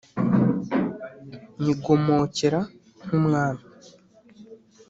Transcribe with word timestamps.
Nyigomokera 1.61 2.59
nk’ 3.03 3.09
Umwami 3.19 3.65